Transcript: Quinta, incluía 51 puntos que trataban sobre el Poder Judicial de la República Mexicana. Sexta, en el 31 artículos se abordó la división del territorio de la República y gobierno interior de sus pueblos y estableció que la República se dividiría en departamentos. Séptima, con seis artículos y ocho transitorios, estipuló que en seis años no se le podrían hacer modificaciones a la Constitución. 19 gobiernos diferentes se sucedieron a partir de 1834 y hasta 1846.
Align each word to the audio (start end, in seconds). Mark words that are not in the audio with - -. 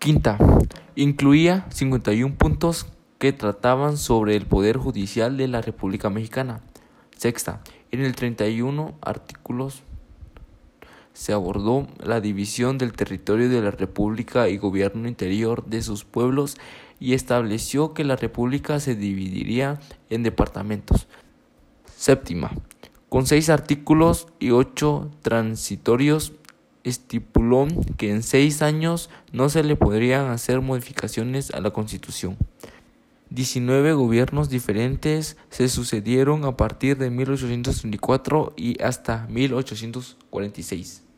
Quinta, 0.00 0.38
incluía 0.96 1.66
51 1.68 2.34
puntos 2.36 2.86
que 3.18 3.34
trataban 3.34 3.98
sobre 3.98 4.34
el 4.34 4.46
Poder 4.46 4.78
Judicial 4.78 5.36
de 5.36 5.46
la 5.46 5.60
República 5.60 6.08
Mexicana. 6.08 6.62
Sexta, 7.14 7.60
en 7.90 8.00
el 8.00 8.14
31 8.14 8.94
artículos 9.02 9.82
se 11.12 11.34
abordó 11.34 11.86
la 12.02 12.22
división 12.22 12.78
del 12.78 12.94
territorio 12.94 13.50
de 13.50 13.60
la 13.60 13.72
República 13.72 14.48
y 14.48 14.56
gobierno 14.56 15.06
interior 15.06 15.66
de 15.66 15.82
sus 15.82 16.06
pueblos 16.06 16.56
y 16.98 17.12
estableció 17.12 17.92
que 17.92 18.04
la 18.04 18.16
República 18.16 18.80
se 18.80 18.94
dividiría 18.94 19.80
en 20.08 20.22
departamentos. 20.22 21.08
Séptima, 21.94 22.52
con 23.10 23.26
seis 23.26 23.50
artículos 23.50 24.28
y 24.38 24.52
ocho 24.52 25.10
transitorios, 25.20 26.32
estipuló 26.84 27.66
que 27.96 28.10
en 28.10 28.22
seis 28.22 28.62
años 28.62 29.10
no 29.32 29.48
se 29.48 29.62
le 29.62 29.76
podrían 29.76 30.26
hacer 30.30 30.60
modificaciones 30.60 31.50
a 31.50 31.60
la 31.60 31.70
Constitución. 31.70 32.36
19 33.30 33.92
gobiernos 33.92 34.48
diferentes 34.48 35.36
se 35.50 35.68
sucedieron 35.68 36.44
a 36.44 36.56
partir 36.56 36.98
de 36.98 37.10
1834 37.10 38.54
y 38.56 38.82
hasta 38.82 39.26
1846. 39.28 41.09